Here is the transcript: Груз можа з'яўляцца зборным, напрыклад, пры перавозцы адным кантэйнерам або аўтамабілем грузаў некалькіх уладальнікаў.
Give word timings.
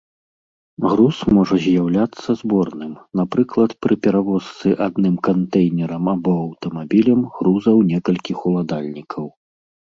Груз 0.85 1.17
можа 1.37 1.55
з'яўляцца 1.65 2.29
зборным, 2.41 2.95
напрыклад, 3.21 3.77
пры 3.87 3.93
перавозцы 4.07 4.69
адным 4.87 5.15
кантэйнерам 5.29 6.03
або 6.17 6.31
аўтамабілем 6.45 7.19
грузаў 7.39 7.77
некалькіх 7.95 8.37
уладальнікаў. 8.51 9.25